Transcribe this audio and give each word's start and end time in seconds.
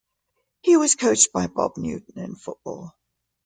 He 0.61 0.77
was 0.77 0.95
coached 0.95 1.31
by 1.31 1.45
Bob 1.45 1.73
Newton 1.77 2.17
in 2.17 2.35
football. 2.35 2.95